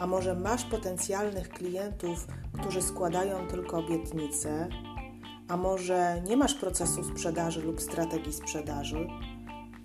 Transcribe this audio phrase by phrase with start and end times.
[0.00, 2.26] a może masz potencjalnych klientów,
[2.60, 4.68] którzy składają tylko obietnice,
[5.48, 9.08] a może nie masz procesu sprzedaży lub strategii sprzedaży,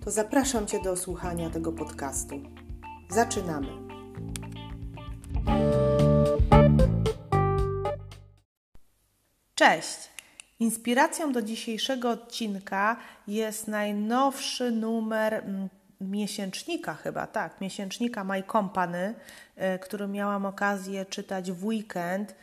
[0.04, 2.40] to zapraszam Cię do słuchania tego podcastu.
[3.10, 3.68] Zaczynamy.
[9.54, 9.98] Cześć!
[10.60, 12.96] Inspiracją do dzisiejszego odcinka
[13.28, 15.68] jest najnowszy numer mm,
[16.00, 19.14] miesięcznika chyba, tak, miesięcznika My Company,
[19.74, 22.34] y, który miałam okazję czytać w weekend.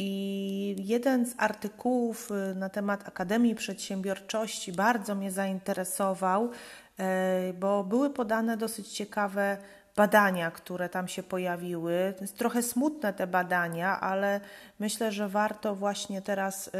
[0.00, 8.10] I jeden z artykułów y, na temat Akademii Przedsiębiorczości bardzo mnie zainteresował, y, bo były
[8.10, 9.58] podane dosyć ciekawe
[9.96, 12.14] badania, które tam się pojawiły.
[12.36, 14.40] Trochę smutne te badania, ale
[14.78, 16.70] myślę, że warto właśnie teraz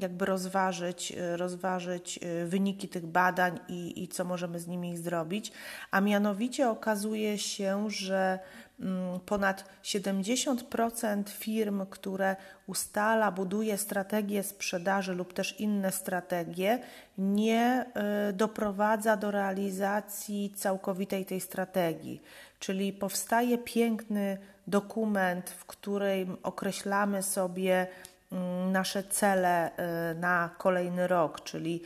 [0.00, 5.52] jakby rozważyć, y, rozważyć y, wyniki tych badań i, i co możemy z nimi zrobić.
[5.90, 8.38] A mianowicie okazuje się, że
[8.80, 16.78] mm, ponad 70% firm, które ustala, buduje strategię sprzedaży lub też inne strategie,
[17.18, 17.86] nie
[18.30, 22.22] y, doprowadza do realizacji całkowitej tej strategii.
[22.58, 27.86] Czyli powstaje piękny dokument, w którym określamy sobie
[28.32, 31.82] mm, nasze cele y, na kolejny rok, czyli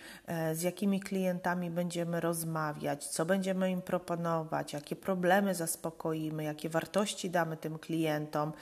[0.50, 7.30] y, z jakimi klientami będziemy rozmawiać, co będziemy im proponować, jakie problemy zaspokoimy, jakie wartości
[7.30, 8.52] damy tym klientom.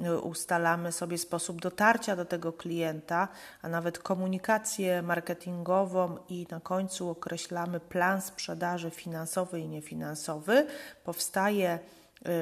[0.00, 3.28] Y, ustalamy sobie sposób dotarcia do tego klienta,
[3.62, 10.66] a nawet komunikację marketingową i na końcu określamy plan sprzedaży finansowy i niefinansowy.
[11.04, 11.78] Powstaje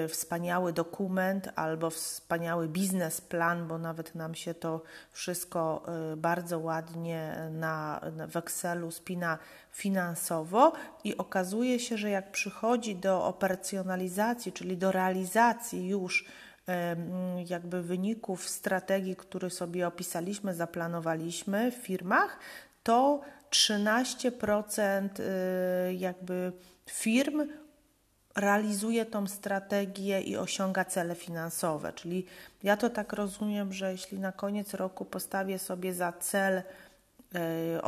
[0.09, 4.82] wspaniały dokument albo wspaniały biznesplan, bo nawet nam się to
[5.12, 9.38] wszystko y, bardzo ładnie na, w Excelu spina
[9.72, 10.72] finansowo
[11.04, 16.25] i okazuje się, że jak przychodzi do operacjonalizacji, czyli do realizacji już
[17.48, 22.38] jakby wyników strategii, które sobie opisaliśmy, zaplanowaliśmy w firmach,
[22.82, 23.20] to
[23.50, 26.53] 13% y, jakby
[26.91, 27.48] firm
[28.36, 31.92] realizuje tą strategię i osiąga cele finansowe.
[31.92, 32.26] Czyli
[32.62, 36.62] ja to tak rozumiem, że jeśli na koniec roku postawię sobie za cel
[37.34, 37.82] e,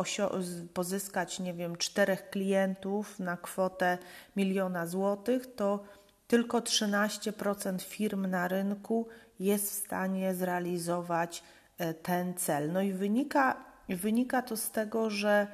[0.75, 3.99] pozyskać, nie wiem, czterech klientów na kwotę
[4.37, 5.85] miliona złotych, to
[6.27, 9.09] tylko 13% firm na rynku
[9.41, 11.43] jest w stanie zrealizować
[11.79, 12.73] e, ten cel.
[12.73, 15.47] No i wynika, wynika to z tego, że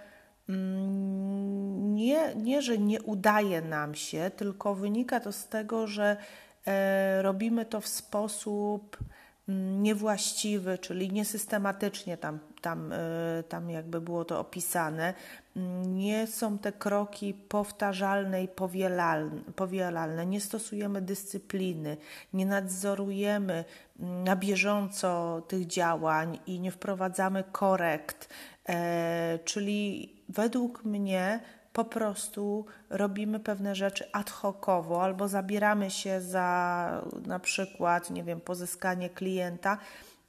[0.48, 6.16] nie, nie, że nie udaje nam się, tylko wynika to z tego, że
[6.66, 8.98] e, robimy to w sposób
[9.48, 15.14] mm, niewłaściwy, czyli niesystematycznie tam, tam, e, tam jakby było to opisane.
[15.56, 18.48] Mm, nie są te kroki powtarzalne i
[19.56, 21.96] powielalne, nie stosujemy dyscypliny,
[22.32, 23.64] nie nadzorujemy
[23.98, 28.28] na bieżąco tych działań i nie wprowadzamy korekt,
[28.68, 31.40] e, czyli według mnie
[31.72, 38.40] po prostu robimy pewne rzeczy ad hocowo albo zabieramy się za na przykład, nie wiem,
[38.40, 39.78] pozyskanie klienta.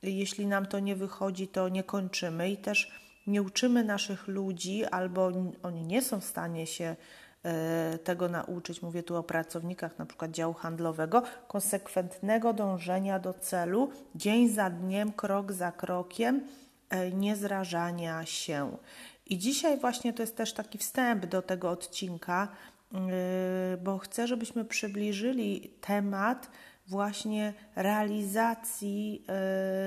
[0.04, 2.92] Jeśli nam to nie wychodzi, to nie kończymy i też
[3.28, 5.32] nie uczymy naszych ludzi albo
[5.64, 6.96] oni nie są w stanie się
[7.44, 13.90] e, tego nauczyć, mówię tu o pracownikach na przykład działu handlowego, konsekwentnego dążenia do celu,
[14.16, 16.42] dzień za dniem, krok za krokiem,
[16.90, 18.78] e, nie zrażania się.
[19.26, 22.48] I dzisiaj właśnie to jest też taki wstęp do tego odcinka,
[22.92, 23.00] yy,
[23.84, 26.50] bo chcę, żebyśmy przybliżyli temat
[26.88, 29.26] właśnie realizacji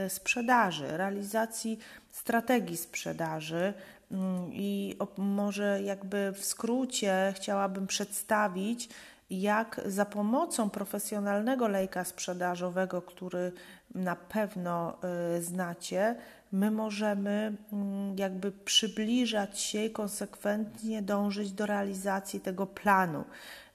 [0.04, 1.78] yy, sprzedaży, realizacji
[2.10, 3.74] strategii sprzedaży.
[4.10, 4.18] Yy,
[4.50, 8.88] I może jakby w skrócie chciałabym przedstawić,
[9.30, 13.52] jak za pomocą profesjonalnego lejka sprzedażowego, który
[13.94, 14.98] na pewno
[15.40, 16.16] znacie,
[16.52, 23.24] my możemy mm, jakby przybliżać się i konsekwentnie dążyć do realizacji tego planu.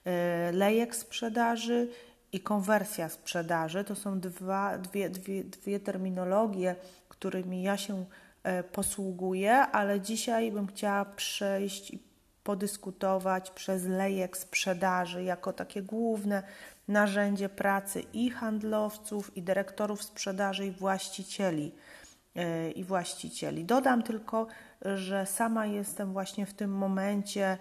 [0.04, 1.88] E, lejek sprzedaży
[2.32, 6.76] i konwersja sprzedaży to są dwa, dwie, dwie, dwie terminologie,
[7.08, 8.04] którymi ja się
[8.42, 11.98] e, posługuję, ale dzisiaj bym chciała przejść i
[12.44, 16.42] podyskutować przez lejek sprzedaży jako takie główne
[16.88, 21.72] narzędzie pracy i handlowców, i dyrektorów sprzedaży, i właścicieli.
[22.74, 23.64] I właścicieli.
[23.64, 24.46] Dodam tylko,
[24.82, 27.58] że sama jestem właśnie w tym momencie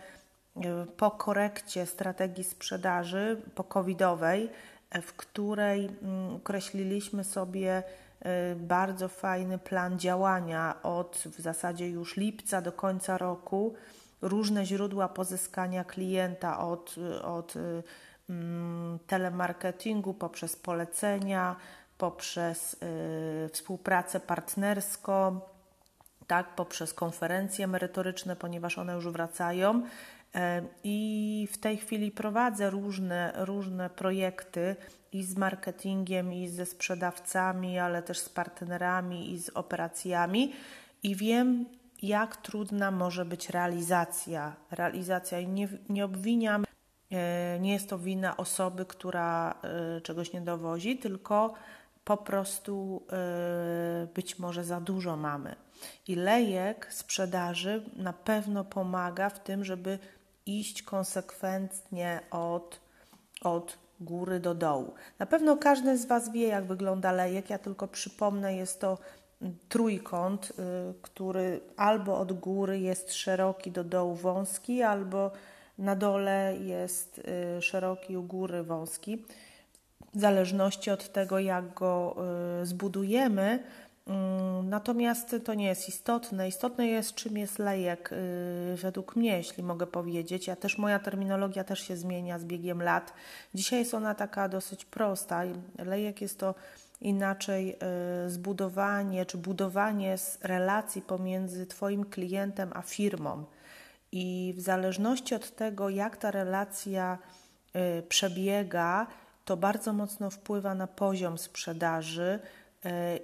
[0.97, 4.49] po korekcie strategii sprzedaży po covidowej,
[5.01, 7.83] w której mm, określiliśmy sobie
[8.55, 13.73] bardzo fajny plan działania od w zasadzie już lipca do końca roku,
[14.21, 17.53] różne źródła pozyskania klienta od, od
[18.29, 21.55] mm, telemarketingu poprzez polecenia,
[22.03, 25.39] poprzez y, współpracę partnerską,
[26.27, 29.83] tak, poprzez konferencje merytoryczne, ponieważ one już wracają,
[30.83, 34.75] i w tej chwili prowadzę różne, różne projekty
[35.11, 40.53] i z marketingiem, i ze sprzedawcami, ale też z partnerami i z operacjami,
[41.03, 41.65] i wiem,
[42.01, 44.55] jak trudna może być realizacja.
[44.71, 46.65] Realizacja i nie, nie obwiniam,
[47.11, 49.55] e, nie jest to wina osoby, która
[49.97, 51.53] e, czegoś nie dowozi, tylko
[52.05, 55.55] po prostu e, być może za dużo mamy.
[56.07, 59.99] I lejek sprzedaży na pewno pomaga w tym, żeby
[60.45, 62.79] iść konsekwentnie od,
[63.41, 64.93] od góry do dołu.
[65.19, 67.49] Na pewno każdy z Was wie, jak wygląda lejek.
[67.49, 68.97] Ja tylko przypomnę, jest to
[69.69, 70.53] trójkąt, y,
[71.01, 75.31] który albo od góry jest szeroki, do dołu wąski, albo
[75.77, 77.21] na dole jest
[77.57, 79.25] y, szeroki, u góry wąski.
[80.13, 82.15] W zależności od tego, jak go
[82.61, 83.63] y, zbudujemy,
[84.07, 86.47] Mm, natomiast to nie jest istotne.
[86.47, 90.47] Istotne jest, czym jest lejek, y, według mnie, jeśli mogę powiedzieć.
[90.47, 93.13] Ja też, moja terminologia też się zmienia z biegiem lat.
[93.53, 95.43] Dzisiaj jest ona taka dosyć prosta.
[95.85, 96.55] Lejek jest to
[97.01, 97.75] inaczej
[98.25, 103.45] y, zbudowanie czy budowanie relacji pomiędzy Twoim klientem a firmą.
[104.11, 107.17] I w zależności od tego, jak ta relacja
[108.09, 109.07] przebiega,
[109.45, 112.39] to bardzo mocno wpływa na poziom sprzedaży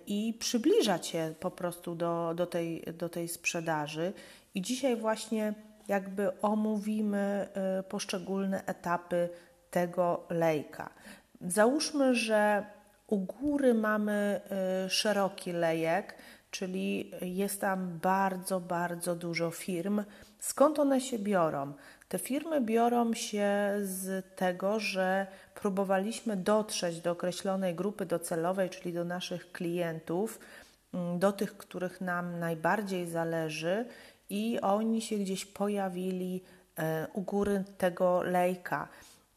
[0.07, 4.13] i przybliża Cię po prostu do, do, tej, do tej sprzedaży.
[4.55, 5.53] I dzisiaj właśnie
[5.87, 9.29] jakby omówimy e, poszczególne etapy
[9.71, 10.89] tego lejka.
[11.41, 12.65] Załóżmy, że
[13.07, 16.15] u góry mamy e, szeroki lejek,
[16.51, 20.03] czyli jest tam bardzo, bardzo dużo firm.
[20.39, 21.73] Skąd one się biorą?
[22.09, 29.05] Te firmy biorą się z tego, że próbowaliśmy dotrzeć do określonej grupy docelowej, czyli do
[29.05, 30.39] naszych klientów,
[30.93, 33.85] mm, do tych, których nam najbardziej zależy,
[34.29, 36.41] i oni się gdzieś pojawili
[36.77, 38.87] e, u góry tego lejka.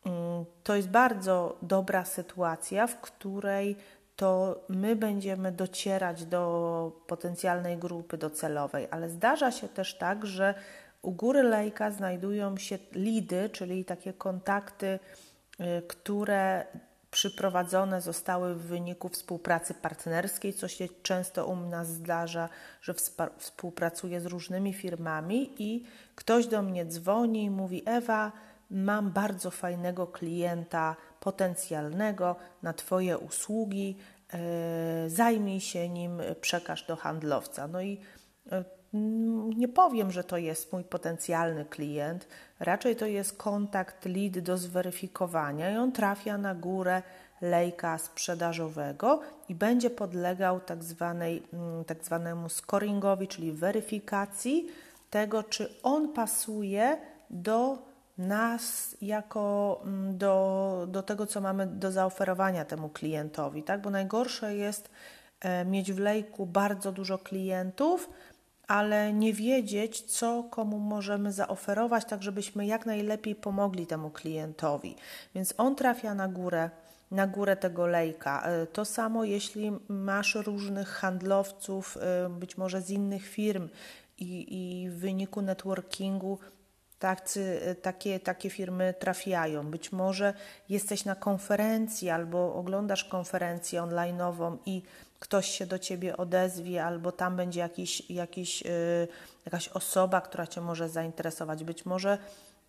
[0.06, 3.76] Mm, to jest bardzo dobra sytuacja, w której
[4.16, 10.55] to my będziemy docierać do potencjalnej grupy docelowej, ale zdarza się też tak, że
[11.02, 14.99] u góry lejka znajdują się lidy, czyli takie kontakty,
[15.60, 16.66] y, które
[17.10, 22.49] przyprowadzone zostały w wyniku współpracy partnerskiej, co się często u nas zdarza,
[22.82, 22.94] że
[23.38, 25.84] współpracuję z różnymi firmami i
[26.14, 28.32] ktoś do mnie dzwoni i mówi: Ewa,
[28.70, 33.96] mam bardzo fajnego klienta potencjalnego na Twoje usługi,
[35.06, 37.69] y, zajmij się nim, przekaż do handlowca.
[37.69, 38.00] No i
[38.52, 38.81] y,
[39.56, 42.29] nie powiem, że to jest mój potencjalny klient,
[42.61, 47.03] raczej to jest kontakt lead do zweryfikowania i on trafia na górę
[47.41, 54.69] lejka sprzedażowego i będzie podlegał tak, zwanej, mm, tak zwanemu scoringowi, czyli weryfikacji
[55.11, 56.96] tego, czy on pasuje
[57.31, 57.79] do
[58.19, 63.82] nas jako mm, do, do tego, co mamy do zaoferowania temu klientowi, tak?
[63.82, 64.91] Bo najgorsze jest
[65.41, 68.11] e, mieć w lejku bardzo dużo klientów,
[68.72, 74.96] ale nie wiedzieć, co komu możemy zaoferować, tak żebyśmy jak najlepiej pomogli temu klientowi.
[75.34, 76.70] Więc on trafia na górę,
[77.10, 78.43] na górę tego lejka.
[78.43, 83.69] E, to samo, jeśli masz różnych handlowców, e, być może z innych firm,
[84.19, 86.38] i, i w wyniku networkingu
[86.98, 89.70] tacy, takie, takie firmy trafiają.
[89.70, 90.34] Być może
[90.69, 94.82] jesteś na konferencji albo oglądasz konferencję online'ową i
[95.22, 99.08] ktoś się do ciebie odezwie, albo tam będzie jakiś, jakiś, yy,
[99.44, 101.64] jakaś osoba, która cię może zainteresować.
[101.64, 102.19] Być może,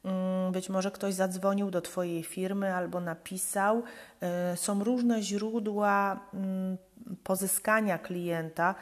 [0.04, 0.12] yy,
[0.52, 3.84] być może ktoś zadzwonił do twojej firmy albo napisał.
[4.22, 6.78] Yy, są różne źródła mm,
[7.24, 8.76] pozyskania klienta.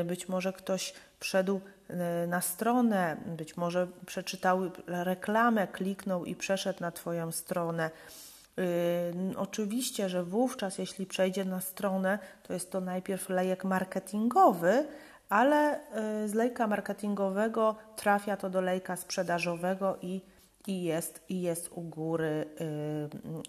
[0.00, 1.60] Y, być może ktoś wszedł
[2.24, 7.90] y, na stronę, być może przeczytał reklamę, kliknął i przeszedł na Twoją stronę.
[9.36, 14.86] Oczywiście, że wówczas, jeśli przejdzie na stronę, to jest to najpierw lejek marketingowy,
[15.28, 15.80] ale
[16.22, 20.20] yy, z lejka marketingowego trafia to do lejka sprzedażowego i,
[20.66, 22.46] i jest, i jest u, góry,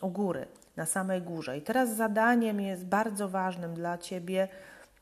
[0.02, 1.58] u góry, na samej górze.
[1.58, 4.48] I teraz zadaniem jest bardzo ważnym dla Ciebie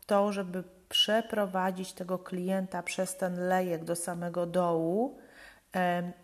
[0.05, 5.17] to, żeby przeprowadzić tego klienta przez ten lejek do samego dołu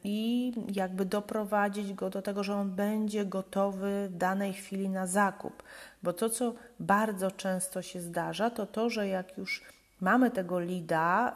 [0.03, 5.63] i jakby doprowadzić go do tego, że on będzie gotowy w danej chwili na zakup.
[6.03, 9.63] Bo to, co bardzo często się zdarza, to to, że jak już
[10.01, 11.35] mamy tego lida,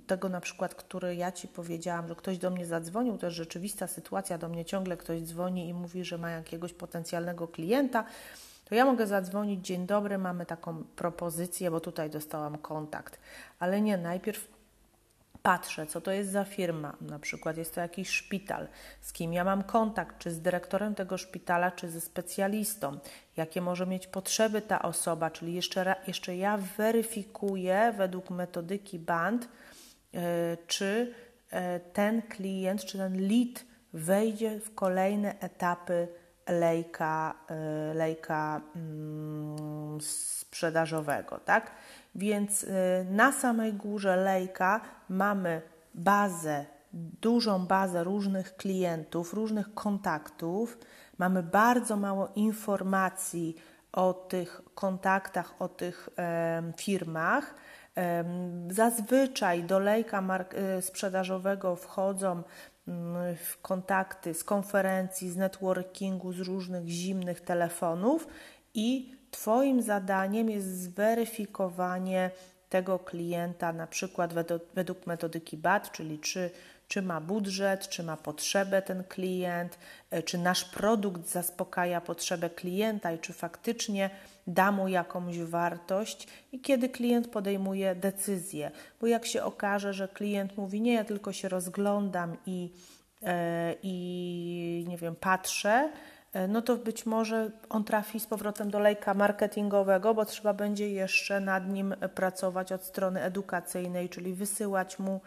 [0.00, 3.36] y, tego na przykład, który ja Ci powiedziałam, że ktoś do mnie zadzwonił, to jest
[3.36, 8.04] rzeczywista sytuacja, do mnie ciągle ktoś dzwoni i mówi, że ma jakiegoś potencjalnego klienta,
[8.64, 13.18] to ja mogę zadzwonić, dzień dobry, mamy taką propozycję, bo tutaj dostałam kontakt.
[13.58, 14.59] Ale nie, najpierw
[15.42, 18.68] patrzę, co to jest za firma, na przykład jest to jakiś szpital,
[19.00, 22.98] z kim ja mam kontakt, czy z dyrektorem tego szpitala, czy ze specjalistą,
[23.36, 29.48] jakie może mieć potrzeby ta osoba, czyli jeszcze, jeszcze ja weryfikuję według metodyki BAND,
[30.12, 30.20] yy,
[30.66, 31.14] czy
[31.52, 31.58] yy,
[31.92, 36.08] ten klient, czy ten lead wejdzie w kolejne etapy
[36.48, 37.34] lejka,
[37.88, 41.70] yy, lejka mm, sprzedażowego, tak?
[42.14, 42.68] Więc y,
[43.10, 45.62] na samej górze lejka mamy
[45.94, 46.66] bazę,
[47.22, 50.78] dużą bazę różnych klientów, różnych kontaktów.
[51.18, 53.56] Mamy bardzo mało informacji
[53.92, 57.54] o tych kontaktach, o tych e, firmach.
[57.96, 58.24] E,
[58.70, 60.22] zazwyczaj do lejka
[60.78, 62.42] y, sprzedażowego wchodzą
[62.88, 68.26] mm, w kontakty z konferencji, z networkingu, z różnych zimnych telefonów
[68.74, 72.30] i Twoim zadaniem jest zweryfikowanie
[72.68, 74.34] tego klienta, na przykład
[74.74, 76.50] według, metodyki BAT, czyli czy,
[76.88, 79.78] czy ma budżet, czy ma potrzebę ten klient,
[80.10, 84.10] e, czy nasz produkt zaspokaja potrzebę klienta i czy faktycznie
[84.46, 88.70] da mu jakąś wartość i kiedy klient podejmuje decyzję.
[89.00, 92.72] Bo jak się okaże, że klient mówi: Nie, ja tylko się rozglądam i,
[93.22, 93.28] yy,
[93.82, 96.09] i nie wiem, patrzę E,
[96.48, 101.40] no to być może on trafi z powrotem do lejka marketingowego, bo trzeba będzie jeszcze
[101.40, 105.20] nad nim pracować od strony edukacyjnej, czyli wysyłać mu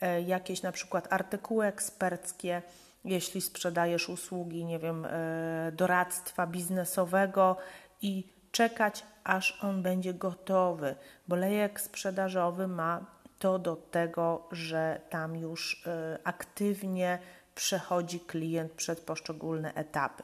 [0.00, 2.62] e, jakieś na przykład artykuły eksperckie,
[3.04, 7.56] jeśli sprzedajesz usługi, nie wiem, e, doradztwa biznesowego
[8.02, 10.94] i czekać, aż on będzie gotowy,
[11.28, 13.06] bo lejek sprzedażowy ma
[13.38, 15.84] to do tego, że tam już
[16.24, 17.18] aktywnie
[17.58, 20.22] przechodzi klient przez poszczególne etapy.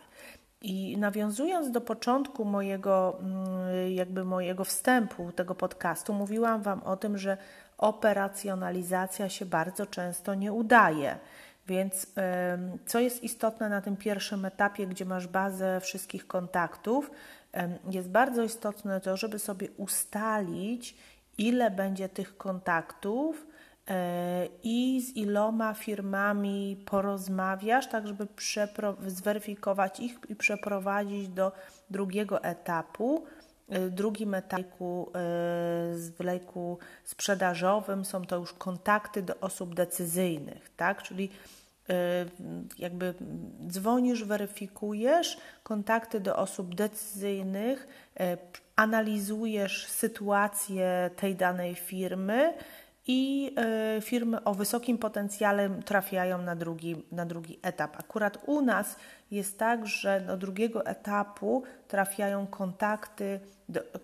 [0.60, 7.18] I nawiązując do początku mojego, mm, jakby mojego wstępu tego podcastu, mówiłam Wam o tym,
[7.18, 7.36] że
[7.78, 11.18] operacjonalizacja się bardzo często nie udaje.
[11.66, 12.06] Więc
[12.86, 17.10] co jest istotne na tym pierwszym etapie, gdzie masz bazę wszystkich kontaktów,
[17.90, 20.96] jest bardzo istotne to, żeby sobie ustalić,
[21.38, 23.46] ile będzie tych kontaktów,
[24.62, 28.26] i z iloma firmami porozmawiasz, tak żeby
[29.06, 31.52] zweryfikować ich i przeprowadzić do
[31.90, 33.24] drugiego etapu.
[33.68, 35.12] E, drugim etapu e,
[35.96, 41.02] w lejku sprzedażowym są to już kontakty do osób decyzyjnych, tak?
[41.02, 41.30] Czyli
[42.78, 43.14] jakby
[43.66, 47.88] dzwonisz, weryfikujesz kontakty do osób decyzyjnych,
[48.76, 52.54] analizujesz sytuację tej danej firmy,
[53.06, 57.96] i e, firmy o wysokim potencjale trafiają na drugi, na drugi etap.
[58.00, 58.96] Akurat u nas
[59.30, 63.40] jest tak, że do drugiego etapu trafiają kontakty,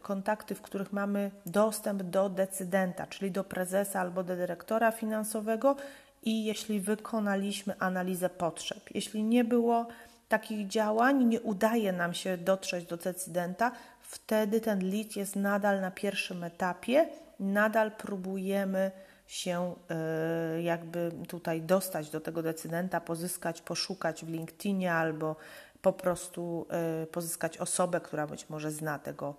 [0.03, 5.77] kontakty, w których mamy dostęp do decydenta, czyli do prezesa albo do dyrektora finansowego
[6.23, 8.81] i jeśli wykonaliśmy analizę potrzeb.
[8.95, 9.87] Jeśli nie było
[10.29, 15.91] takich działań, nie udaje nam się dotrzeć do decydenta, wtedy ten lead jest nadal na
[15.91, 17.07] pierwszym etapie
[17.41, 18.91] nadal próbujemy
[19.31, 25.37] się e, jakby tutaj dostać do tego decydenta, pozyskać, poszukać w LinkedInie albo
[25.83, 29.35] po prostu e, pozyskać osobę, która być może zna tego,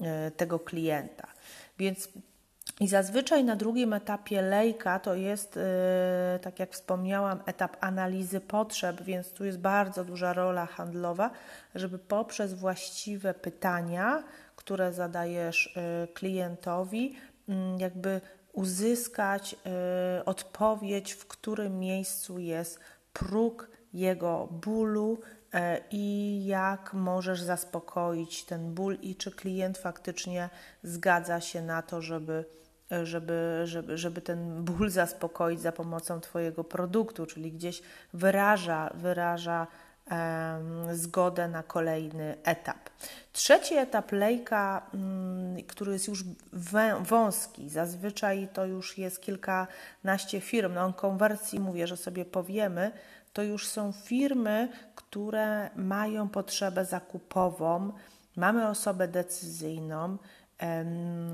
[0.00, 1.28] e, tego klienta.
[1.78, 2.08] Więc
[2.80, 5.58] i zazwyczaj na drugim etapie lejka to jest,
[6.42, 11.30] tak jak wspomniałam, etap analizy potrzeb, więc tu jest bardzo duża rola handlowa,
[11.74, 14.22] żeby poprzez właściwe pytania,
[14.56, 15.78] które zadajesz
[16.14, 17.16] klientowi,
[17.78, 18.20] jakby
[18.52, 19.56] uzyskać
[20.20, 22.80] y, odpowiedź, w którym miejscu jest
[23.12, 25.18] próg jego bólu
[25.54, 25.58] y,
[25.90, 30.50] i jak możesz zaspokoić ten ból i czy klient faktycznie
[30.82, 32.44] zgadza się na to, żeby,
[33.02, 37.82] żeby, żeby, żeby ten ból zaspokoić za pomocą Twojego produktu, czyli gdzieś
[38.12, 39.66] wyraża, wyraża
[40.92, 42.90] zgodę na kolejny etap.
[43.32, 46.24] Trzeci etap lejka, mm, który jest już
[47.00, 50.74] wąski, zazwyczaj to już jest kilkanaście firm.
[50.74, 52.90] No, o konwersji mówię, że sobie powiemy,
[53.32, 57.92] to już są firmy, które mają potrzebę zakupową,
[58.36, 60.16] mamy osobę decyzyjną,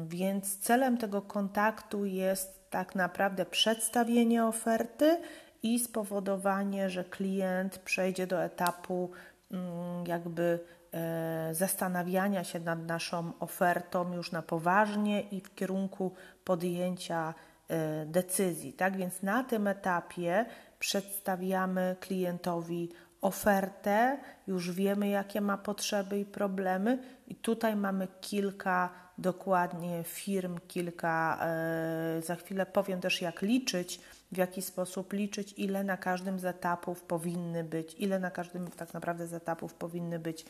[0.07, 5.21] więc celem tego kontaktu jest tak naprawdę przedstawienie oferty
[5.63, 9.11] i spowodowanie, że klient przejdzie do etapu
[9.51, 10.61] mm, jakby
[10.93, 17.35] e, zastanawiania się nad naszą ofertą już na poważnie i w kierunku podjęcia
[17.69, 18.73] e, decyzji.
[18.73, 20.47] Tak więc na tym etapie
[20.79, 22.89] przedstawiamy klientowi
[23.21, 31.39] ofertę, już wiemy, jakie ma potrzeby i problemy, i tutaj mamy kilka dokładnie firm, kilka,
[31.43, 34.01] e, za chwilę powiem też, jak liczyć,
[34.33, 38.95] w jaki sposób liczyć, ile na każdym z etapów powinny być, ile na każdym tak
[38.95, 40.45] naprawdę z etapów powinny być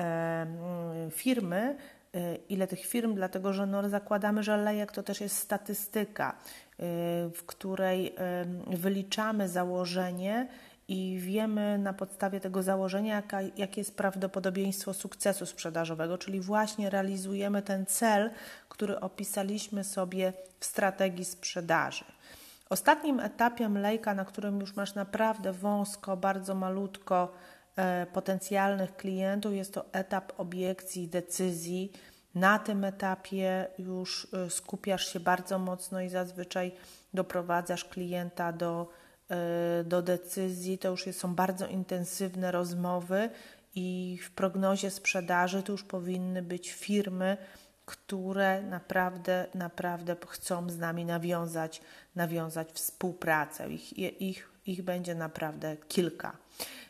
[0.00, 0.46] e,
[1.10, 1.76] firmy,
[2.14, 6.36] e, ile tych firm, dlatego że no, zakładamy, że lejek to też jest statystyka,
[7.34, 8.14] w której
[8.66, 10.48] wyliczamy założenie,
[10.90, 17.62] i wiemy na podstawie tego założenia, jaka, jakie jest prawdopodobieństwo sukcesu sprzedażowego, czyli właśnie realizujemy
[17.62, 18.30] ten cel,
[18.68, 22.04] który opisaliśmy sobie w strategii sprzedaży.
[22.70, 27.32] Ostatnim etapem lejka, na którym już masz naprawdę wąsko, bardzo malutko
[27.76, 31.92] e, potencjalnych klientów, jest to etap obiekcji, decyzji.
[32.34, 36.72] Na tym etapie już e, skupiasz się bardzo mocno i zazwyczaj
[37.14, 38.88] doprowadzasz klienta do
[39.30, 43.30] E, do decyzji, to już są bardzo intensywne rozmowy
[43.74, 47.36] i w prognozie sprzedaży to już powinny być firmy,
[47.90, 51.80] które naprawdę, naprawdę chcą z nami nawiązać,
[52.14, 53.68] nawiązać współpracę.
[53.68, 56.36] Ich, ich, ich będzie naprawdę kilka.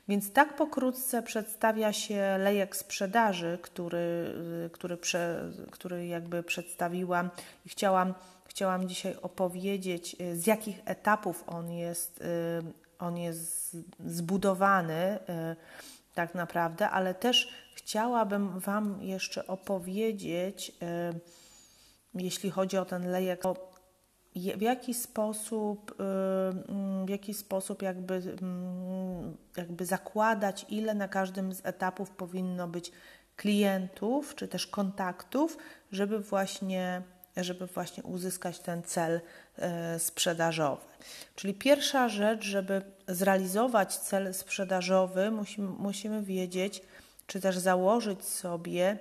[0.09, 4.35] Więc tak pokrótce przedstawia się lejek sprzedaży, który,
[4.73, 7.31] który, prze, który jakby przedstawiłam
[7.67, 8.15] i chciałam
[8.45, 12.25] chciałam dzisiaj opowiedzieć, z jakich etapów on jest,
[12.99, 13.77] on jest
[14.07, 15.57] zbudowany y,
[16.15, 17.49] tak naprawdę, ale też
[17.81, 20.73] chciałabym Wam jeszcze opowiedzieć,
[22.15, 23.43] jeśli chodzi o ten lejek,
[24.57, 25.95] w jaki sposób,
[27.05, 32.93] w jaki sposób jakby, mm, jakby zakładać, ile na każdym z etapów powinno być
[33.37, 35.57] klientów, czy też kontaktów,
[35.93, 37.03] żeby właśnie
[37.37, 39.21] żeby właśnie uzyskać ten cel
[39.57, 40.83] e, sprzedażowy.
[41.35, 46.83] Czyli pierwsza rzecz, żeby zrealizować cel sprzedażowy, musimy, musimy wiedzieć,
[47.31, 48.99] czy też założyć sobie,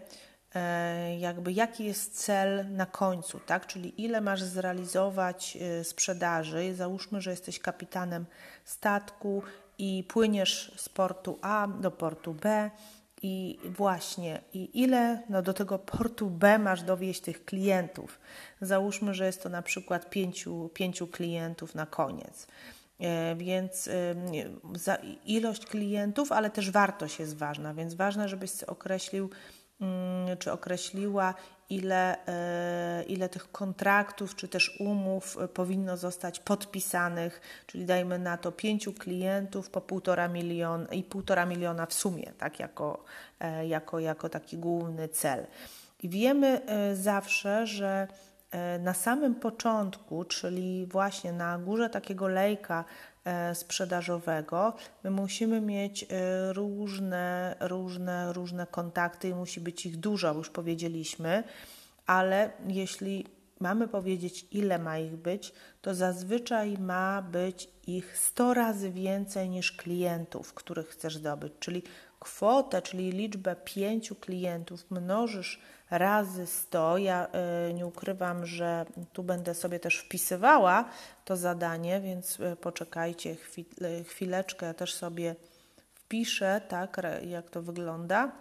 [0.56, 3.68] e, jakby jaki jest cel na końcu, tak?
[3.68, 6.76] Czyli ile masz zrealizować e, sprzedaży.
[6.76, 8.26] Załóżmy, że jesteś kapitanem
[8.65, 9.44] statku
[9.78, 12.72] i płyniesz z portu A do portu B
[13.22, 18.20] i właśnie, i ile no, do tego portu B masz dowieść tych klientów?
[18.62, 22.48] Załóżmy, że jest to na przykład pięciu, pięciu klientów na koniec.
[22.99, 23.89] E, więc
[25.25, 29.29] ilość klientów, ale też wartość jest ważna, więc ważne, żebyś określił,
[29.81, 31.33] mm, czy określiła,
[31.69, 38.38] ile, e, ile tych kontraktów czy też umów e, powinno zostać podpisanych, czyli dajmy na
[38.38, 43.03] to pięciu klientów po półtora miliona i półtora miliona w sumie, tak jako,
[43.67, 45.47] jako, jako taki główny cel.
[46.03, 46.62] I wiemy
[46.93, 48.07] zawsze, że
[48.79, 52.85] na samym początku, czyli właśnie na górze takiego lejka
[53.53, 56.05] sprzedażowego, my musimy mieć
[56.53, 61.43] różne, różne, różne kontakty i musi być ich dużo, już powiedzieliśmy,
[62.05, 63.25] ale jeśli
[63.59, 69.71] mamy powiedzieć, ile ma ich być, to zazwyczaj ma być ich 100 razy więcej niż
[69.71, 71.53] klientów, których chcesz zdobyć.
[71.59, 71.83] Czyli
[72.19, 75.60] kwotę, czyli liczbę pięciu klientów mnożysz
[75.91, 76.97] razy 100.
[76.97, 77.27] Ja
[77.69, 80.86] y, nie ukrywam, że tu będę sobie też wpisywała
[81.25, 83.36] to zadanie, więc y, poczekajcie
[83.82, 85.36] y, chwileczkę, ja też sobie
[85.95, 88.32] wpiszę, tak, jak to wygląda.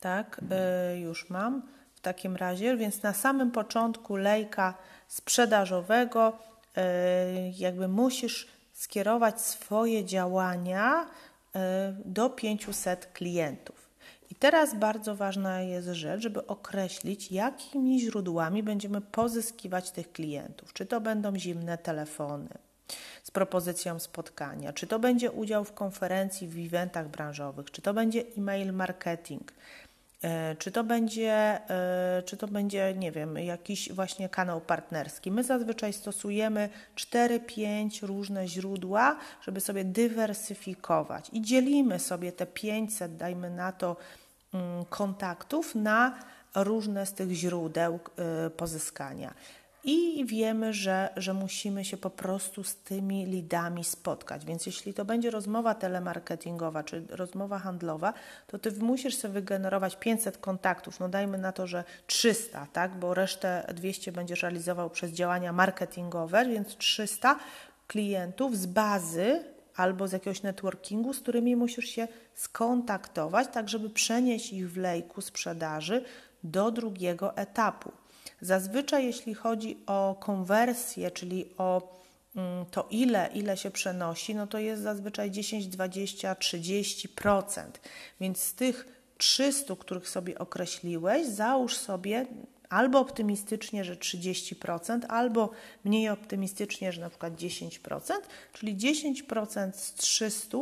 [0.00, 0.40] Tak,
[0.94, 1.62] już mam
[1.94, 4.74] w takim razie, więc na samym początku lejka
[5.08, 6.38] sprzedażowego
[7.58, 11.06] jakby musisz skierować swoje działania
[12.04, 13.82] do 500 klientów.
[14.30, 20.72] I teraz bardzo ważna jest rzecz, żeby określić, jakimi źródłami będziemy pozyskiwać tych klientów.
[20.72, 22.48] Czy to będą zimne telefony,
[23.22, 28.24] z propozycją spotkania, czy to będzie udział w konferencji, w eventach branżowych, czy to będzie
[28.38, 29.52] e-mail marketing,
[30.58, 35.30] czy to będzie, e, czy to będzie, nie wiem, jakiś właśnie kanał partnerski.
[35.30, 43.50] My zazwyczaj stosujemy 4-5 różne źródła, żeby sobie dywersyfikować i dzielimy sobie te 500, dajmy
[43.50, 43.96] na to,
[44.54, 46.18] mm, kontaktów na
[46.54, 49.34] różne z tych źródeł e, pozyskania.
[49.84, 54.44] I wiemy, że, że musimy się po prostu z tymi lidami spotkać.
[54.44, 58.12] Więc jeśli to będzie rozmowa telemarketingowa czy rozmowa handlowa,
[58.46, 61.00] to ty musisz sobie wygenerować 500 kontaktów.
[61.00, 62.96] No dajmy na to, że 300, tak?
[62.96, 67.38] bo resztę 200 będziesz realizował przez działania marketingowe, więc 300
[67.86, 69.44] klientów z bazy
[69.76, 75.20] albo z jakiegoś networkingu, z którymi musisz się skontaktować, tak żeby przenieść ich w lejku
[75.20, 76.04] sprzedaży
[76.44, 77.92] do drugiego etapu.
[78.40, 81.98] Zazwyczaj, jeśli chodzi o konwersję, czyli o
[82.36, 87.62] mm, to ile, ile się przenosi, no to jest zazwyczaj 10, 20, 30%.
[88.20, 92.26] Więc z tych 300, których sobie określiłeś, załóż sobie
[92.72, 95.50] albo optymistycznie, że 30%, albo
[95.84, 98.12] mniej optymistycznie, że na przykład 10%,
[98.52, 100.58] czyli 10% z 300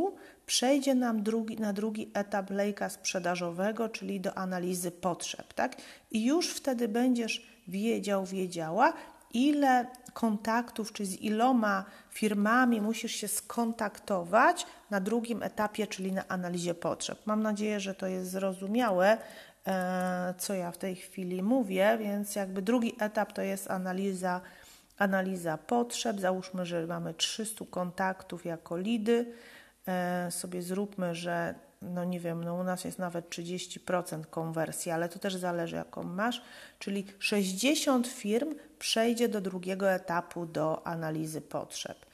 [0.46, 5.76] przejdzie nam drugi, na drugi etap lejka sprzedażowego, czyli do analizy potrzeb, tak?
[6.10, 8.92] I już wtedy będziesz wiedział, wiedziała,
[9.34, 16.74] ile kontaktów, czy z iloma firmami musisz się skontaktować na drugim etapie, czyli na analizie
[16.74, 17.18] potrzeb.
[17.26, 19.18] Mam nadzieję, że to jest zrozumiałe,
[19.66, 24.40] e, co ja w tej chwili mówię, więc jakby drugi etap to jest analiza,
[24.98, 26.20] analiza potrzeb.
[26.20, 29.32] Załóżmy, że mamy 300 kontaktów jako lidy.
[29.88, 35.08] E, sobie zróbmy, że no nie wiem, no u nas jest nawet 30% konwersji, ale
[35.08, 36.42] to też zależy jaką masz,
[36.78, 42.06] czyli 60 firm przejdzie do drugiego etapu do analizy potrzeb.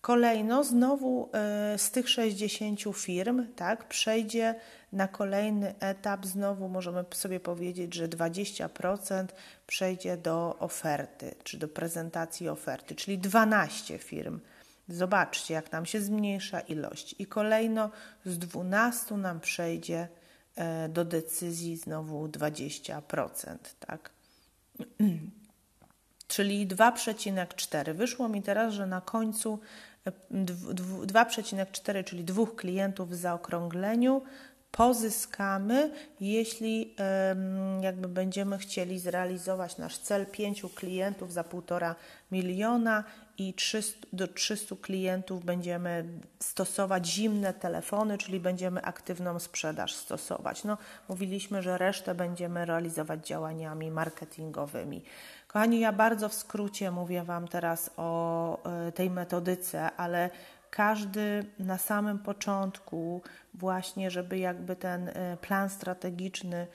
[0.00, 1.30] Kolejno znowu
[1.74, 4.54] y, z tych 60 firm tak, przejdzie
[4.92, 9.26] na kolejny etap, znowu możemy sobie powiedzieć, że 20%
[9.66, 14.40] przejdzie do oferty, czy do prezentacji oferty, czyli 12 firm
[14.88, 17.14] Zobaczcie, jak nam się zmniejsza ilość.
[17.18, 17.90] I kolejno
[18.24, 20.08] z 12 nam przejdzie
[20.56, 24.10] e, do decyzji znowu 20%, tak?
[26.28, 27.94] Czyli 2,4.
[27.94, 29.58] Wyszło mi teraz, że na końcu
[30.30, 34.22] 2,4, e, czyli dwóch klientów w zaokrągleniu
[34.70, 36.94] pozyskamy, jeśli
[37.80, 41.94] jakby będziemy chcieli zrealizować nasz cel pięciu klientów za półtora
[42.32, 43.04] miliona
[43.38, 46.04] i 300, do 300 klientów będziemy
[46.38, 50.64] stosować zimne telefony, czyli będziemy aktywną sprzedaż stosować.
[50.64, 55.04] No, mówiliśmy, że resztę będziemy realizować działaniami marketingowymi.
[55.48, 60.30] Kochani, ja bardzo w skrócie mówię Wam teraz o e, tej metodyce, ale
[60.70, 63.22] każdy na samym początku,
[63.54, 66.66] właśnie, żeby jakby ten e, plan strategiczny,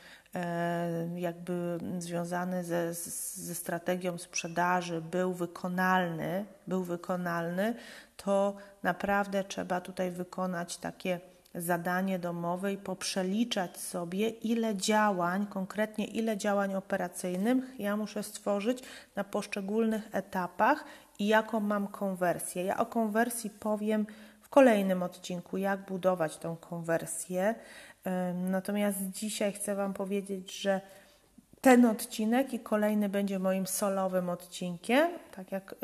[1.16, 7.76] jakby związany ze, ze strategią sprzedaży, był wykonalny, był wykonalny,
[8.18, 11.20] to naprawdę trzeba tutaj wykonać takie
[11.56, 18.84] zadanie domowe i poprzeliczać sobie, ile działań, konkretnie ile działań operacyjnych ja muszę stworzyć
[19.16, 20.84] na poszczególnych etapach
[21.20, 22.64] i jaką mam konwersję.
[22.64, 24.06] Ja o konwersji powiem
[24.42, 27.56] w kolejnym odcinku, jak budować tą konwersję.
[28.34, 30.82] Natomiast dzisiaj chcę Wam powiedzieć, że
[31.62, 35.76] ten odcinek i kolejny będzie moim solowym odcinkiem, tak jak,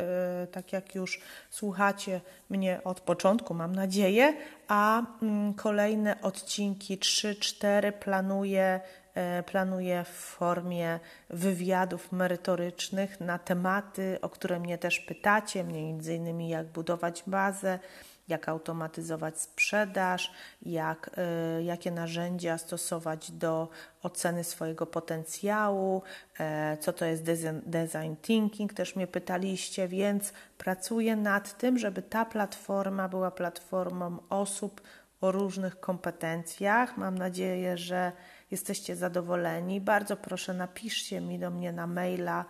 [0.41, 4.33] yy, tak jak już słuchacie mnie od początku, mam nadzieję,
[4.67, 9.04] a yy, kolejne odcinki 3-4 planuję E,
[9.45, 10.99] planuję w formie
[11.29, 17.79] wywiadów merytorycznych na tematy, o które mnie też pytacie, między innymi jak budować bazę,
[18.27, 21.11] jak automatyzować sprzedaż, jak,
[21.59, 23.69] y, jakie narzędzia stosować do
[24.03, 26.01] oceny swojego potencjału,
[26.73, 27.23] y, co to jest
[27.65, 34.81] design thinking, też mnie pytaliście, więc pracuję nad tym, żeby ta platforma była platformą osób
[35.21, 36.97] o różnych kompetencjach.
[36.97, 38.11] Mam nadzieję, że
[38.51, 39.81] jesteście zadowoleni.
[39.81, 42.45] Bardzo proszę, napiszcie mi do mnie na maila,